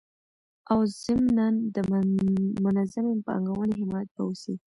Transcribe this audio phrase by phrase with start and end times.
[0.71, 1.77] او ضمنان د
[2.65, 4.53] منظمي پانګوني حمایت به وسي